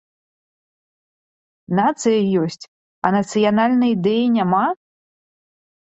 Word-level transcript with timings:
Нацыя 1.79 2.19
ёсць, 2.45 2.65
а 3.05 3.15
нацыянальнай 3.19 3.89
ідэі 3.97 4.25
няма? 4.39 4.65